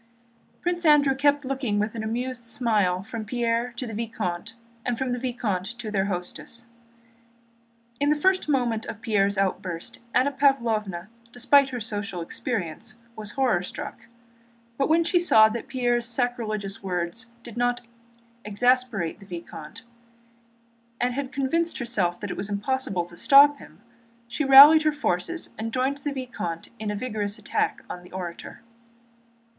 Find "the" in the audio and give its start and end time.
3.85-3.93, 5.11-5.19, 8.09-8.15, 19.19-19.27, 25.99-26.11, 28.01-28.11